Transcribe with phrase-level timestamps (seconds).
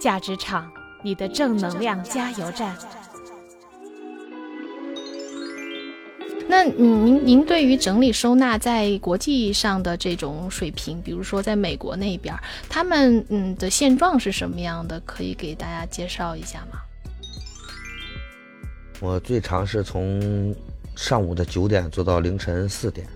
[0.00, 0.70] 价值场，
[1.02, 2.76] 你的正能量加油站。
[6.50, 12.34] 那嗯，您您对于整理收纳在国际上的这种水平，比如说在美国那边，
[12.70, 14.98] 他们嗯的现状是什么样的？
[15.00, 16.80] 可以给大家介绍一下吗？
[19.00, 20.54] 我最长是从
[20.96, 23.06] 上午的九点做到凌晨四点。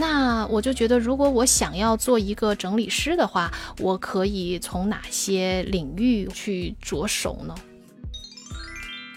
[0.00, 7.54] 那我就觉得，如果我想要做一个整理师的话，我可以从哪些领域去着手呢？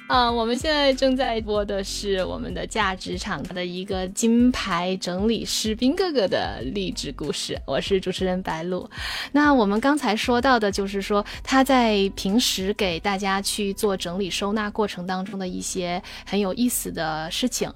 [0.07, 7.57] 啊，我们现在正在播的是我们的价值场的一个金牌整理师兵哥哥的励志故事。
[7.65, 8.87] 我是主持人白露。
[9.31, 17.71] 那我们刚才说到的就是说他在平时给大家去做整理收纳过程当中的一些很有意思的事情。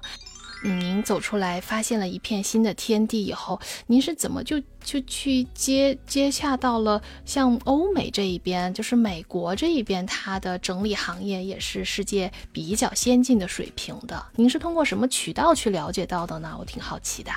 [0.64, 14.20] 嗯，您走出来发现了一片新的天地以后，您是怎么就就去接接洽到了像欧美这一边，就是美国这一边，它的整理行业也是世界比较先进的水平的。
[14.34, 16.56] 您是通过什么渠道去了解到的呢？
[16.58, 17.30] 我挺好奇的。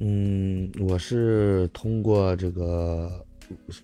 [0.00, 3.10] 嗯，我是通过这个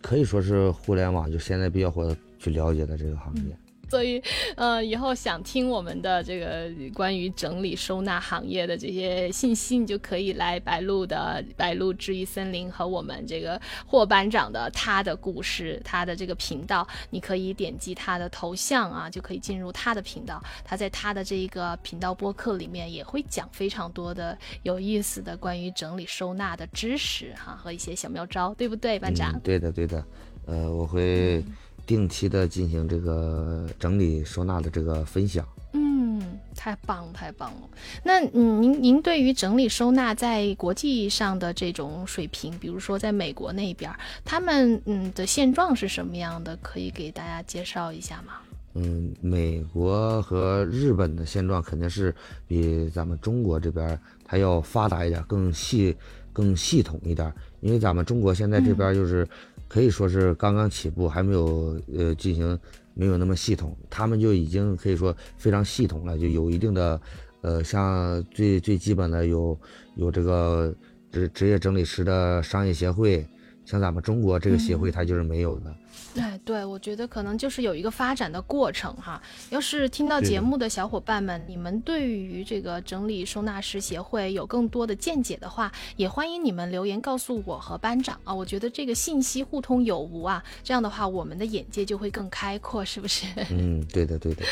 [0.02, 3.56] 可以说是互联网，就现在比较火的去了解的这个行业。
[3.92, 4.22] 所以，
[4.56, 20.42] 呃，以后想听我们的这个关于整理收纳行业的这些信息，你就可以来白鹿的白鹿治愈森林和我们这个霍班长的他的故事，他的这个频道，你可以点击他的头像啊，就可以进入他的频道。
[20.64, 29.38] 他在他的这一个频道播客里面也会讲非常多的有意思的关于整理收纳的知识哈和一些小妙招，对不对，班长？
[29.40, 30.02] 对的，对的，
[30.46, 31.44] 呃，我会。
[31.86, 36.22] 定期的进行这个整理收纳的这个分享，嗯，
[36.54, 37.68] 太棒太棒了。
[38.04, 43.92] 那嗯，您您对于整理收纳在国际上的这种水平，比如说在美国那边，
[44.24, 46.56] 他们嗯的现状是什么样的？
[46.62, 48.34] 可以给大家介绍一下吗？
[48.74, 52.14] 嗯，美国和日本的现状肯定是
[52.46, 55.94] 比咱们中国这边它要发达一点，更细
[56.32, 57.30] 更系统一点，
[57.60, 59.28] 因为咱们中国现在这边就是。
[59.72, 62.58] 可以说是刚刚起步，还没有呃进行
[62.92, 67.00] 没有那么系统，他们就已经可以说非常系统了，就有一定的，
[67.40, 69.58] 呃，像最最基本的有
[69.96, 70.74] 有这个
[71.10, 73.26] 职职业整理师的商业协会，
[73.72, 75.74] 像咱们中国这个协会它就是没有的。
[76.20, 79.20] 哎，对，我觉得可能就是有一个发展的过程哈。
[79.48, 88.34] 要是听到节目的小伙伴们，你们对于这个整理收纳师协会有更多的见解的话，也欢迎你们留言告诉我和班长啊。
[88.34, 93.26] 我觉得这个信息互通有无啊，这样的话我们的眼界就会更开阔，是不是？
[93.50, 94.44] 嗯，对的，对的。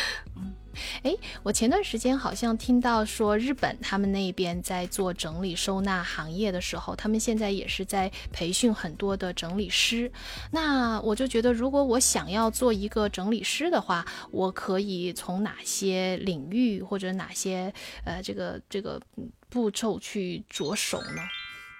[1.04, 1.10] 嗯。
[1.10, 10.10] 哎，我前段时间好像听到说，日本他们那边在做整理收纳行业的时候，他们现在也是在培训很多的整理师。
[10.50, 17.72] 那我就觉得，如果我想要做一个整理师的话，我可以从哪些领域或者哪些
[18.04, 19.00] 呃这个这个
[19.48, 21.22] 步骤去着手呢？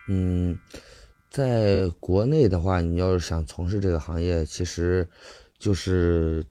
[0.09, 0.59] 嗯，
[1.31, 5.09] 在国内的话，你要是想从事这个行业，其实
[5.59, 6.45] 就是。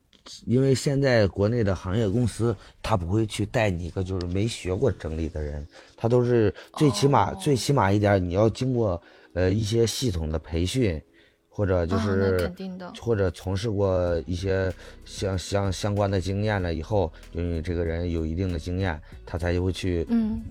[0.46, 9.02] 因为现在国内的行业公司，他不会去带你一个就是没学过整理的人，他都是最起码最起码一点，你要经过
[9.34, 11.02] 呃一些系统的培训，
[11.48, 12.52] 或者就是
[13.00, 14.74] 或者从事过一些
[15.06, 20.42] 相相相关的经验了以后，因为这个人有一定的经验，他才会去嗯。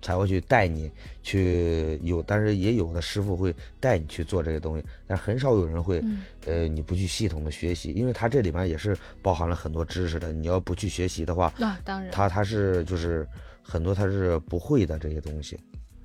[0.00, 0.90] 才会去带你
[1.22, 6.02] 去有，但是也有的师傅会带你去做这些东西，但很少有人会，
[6.46, 10.32] 呃，你不去系统的学习，因为他这里面也是包含了很多知识的。
[10.32, 13.26] 你要不去学习的话，那当然，他他是就是
[13.62, 15.58] 很多他是不会的这些东西。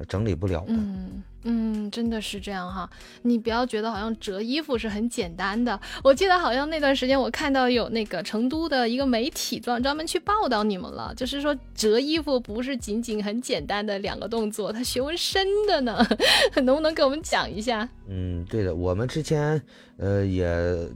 [0.06, 0.64] 整理不了。
[0.68, 2.90] 嗯嗯，真的是这样哈。
[3.24, 5.78] 你不要觉得好像折衣服是很简单的。
[6.02, 16.06] 我记得好像那段时间我看到有那个成都的一个媒体专专门去报道你们了，就是说折衣服不是仅仅很简单的两个动作，它学问深的呢。
[16.64, 17.88] 能不能给我们讲一下？
[18.08, 19.62] 嗯，对的，我们之前
[19.98, 20.48] 呃，也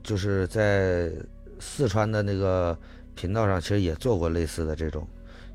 [0.01, 1.11] 就是在
[1.59, 2.77] 四川的那个
[3.15, 5.05] 频道上，其实也做过类似的这种。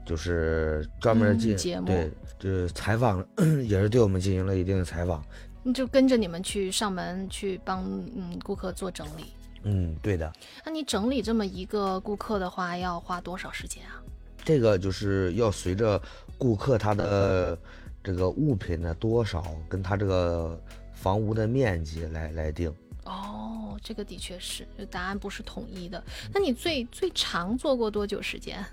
[0.05, 3.27] 就是专门进节目对，就是采访，
[3.67, 5.25] 也是对我们进行了一定的采访。
[5.73, 7.85] 就跟着你们去上门去帮
[8.17, 9.33] 嗯顾客做整理。
[9.63, 10.33] 嗯，对的。
[10.65, 14.03] 那你整理这么一个顾客的话，要花多少时间啊？
[14.45, 16.03] 这个就是要随着
[16.37, 17.57] 顾客他的
[18.03, 20.61] 这个物品的多少，跟他这个
[20.93, 22.75] 房屋的面积来来定。
[23.05, 26.03] 哦，这个的确是，答案不是统一的。
[26.35, 28.65] 那你最最长做过多久时间？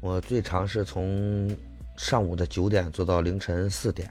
[0.00, 1.54] 我最长是从
[1.96, 4.10] 上午的九点做到凌晨四点，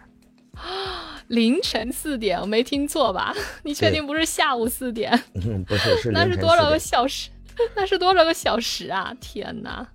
[1.27, 3.33] 凌晨四点，我没听错吧？
[3.63, 5.11] 你确定不是下午四点？
[5.33, 7.29] 嗯，不是，是那是多少个小时？
[7.75, 9.13] 那是多少个小时啊！
[9.19, 9.85] 天哪！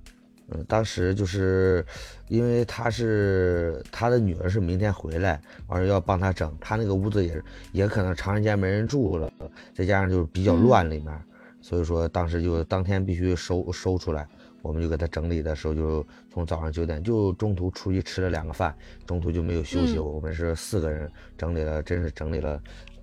[0.49, 1.83] 嗯，当时就是
[2.29, 7.41] 因为他是他的女儿是明天回来，完了要帮他整，他那个屋子也
[7.73, 9.33] 也可能长时间没人住了，
[9.73, 11.19] 再加上就是比较乱里面，
[11.63, 14.29] 所以说当时就当天必须收收出来，
[14.65, 18.75] 我们就给他整理的时候，就从早上九点就中途出去吃了两个饭，
[19.07, 22.59] 中途就没有休息，我们是四个人整理了，真是整理了，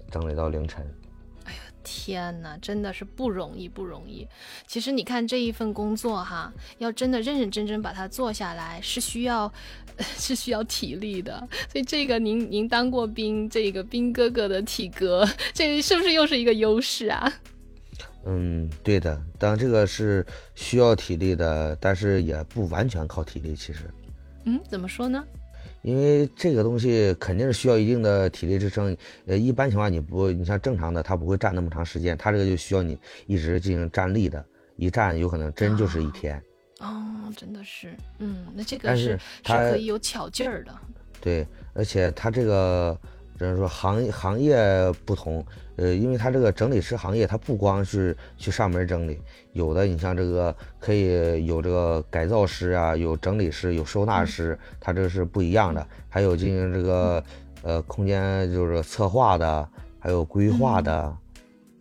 [0.10, 0.84] 整理到凌晨。
[1.46, 4.28] 哎呀天哪，真的是不容易，不容易。
[4.66, 9.52] 其实你看这一份工作哈，要真的认认真真把它做下来，是需要，
[10.18, 11.48] 是需要体力的。
[11.70, 17.32] 所以这个您您当过兵，这个兵哥哥的体格，这是不是又是一个优势啊？
[18.26, 23.86] 嗯，对的，当这个是需要体力的，但是也不完全靠体力，其实。
[24.46, 25.24] 嗯，怎么说呢？
[25.82, 28.96] 因为这个东西肯定是需要一定的体力支撑，
[29.26, 32.96] 呃，一般情况你不，你像正常的，他不会站那么长时间，他这个就需要你
[33.26, 34.46] 一直进行站立的，
[34.76, 36.40] 一站有可能真就是一天。
[36.80, 40.72] 哦，真的是，嗯，那这个是是可以有巧劲儿的。
[41.20, 42.96] 对，而且他这个。
[43.42, 44.56] 就是说行业行业
[45.04, 45.44] 不同，
[45.76, 49.20] 呃，因为他这个整理师行业，他不光是去上门整理，
[49.54, 55.86] 有的你像这个可以有这个改造师啊，有整理师，有收纳师，他这是不一样的。
[56.08, 57.24] 还有进行这个
[57.64, 59.68] 呃空间就是策划的，
[60.00, 61.18] 还有规划的。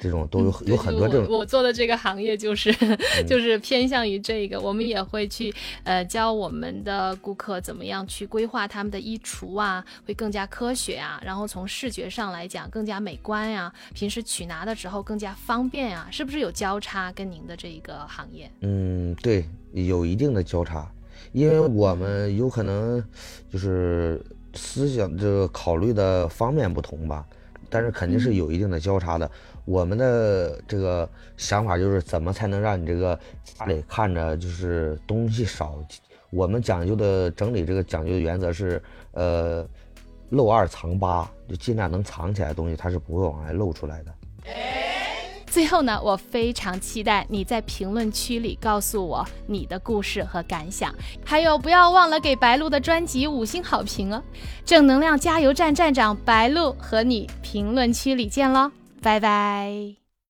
[0.00, 2.73] 这种都有有很多这种，我做的这个行业就是
[3.29, 5.55] 就是偏向于这个，我们也会去
[5.85, 18.50] 呃教我们的顾客怎么样去规划他们的衣橱啊，会更加科学啊，然后从视觉上来讲更加美观呀，平时取拿的时候更加方便啊，是不是有交叉跟您的这一个行业？
[18.62, 20.91] 嗯，对，有一定的交叉，
[21.32, 23.05] 因为我们有可能
[23.52, 24.19] 就是
[24.55, 27.26] 思想这个考虑的方面不同吧，
[27.69, 29.31] 但是肯定是有一定的交叉的。
[29.71, 35.79] 我们的这个想法就是怎么才能让你这个家里看着就是东西少？
[36.33, 38.83] 我们讲究的整理这个讲究的原则是，
[39.13, 39.65] 呃，
[40.31, 44.13] 漏二藏八，就尽量能藏起来的东西，它是不会往外露出来的。
[45.47, 50.93] 最后呢，我非常期待你在评论区里告诉我你的故事和感想，
[51.25, 54.21] 还有不要忘了给白鹿的专辑五星好评哦！
[54.65, 58.73] 正能量加油站站长白鹿和你评论区里见喽！
[59.00, 60.00] 拜拜。